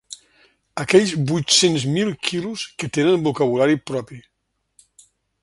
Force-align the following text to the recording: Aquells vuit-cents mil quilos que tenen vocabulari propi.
Aquells 0.83 1.11
vuit-cents 1.31 1.85
mil 1.97 2.09
quilos 2.29 2.65
que 2.81 2.91
tenen 2.97 3.27
vocabulari 3.29 3.79
propi. 3.93 4.21